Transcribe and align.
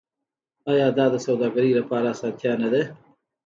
آیا 0.71 0.87
دا 0.97 1.05
د 1.13 1.15
سوداګرۍ 1.25 1.71
لپاره 1.79 2.07
اسانتیا 2.13 2.53
نه 2.61 2.67
ده؟ 2.73 2.81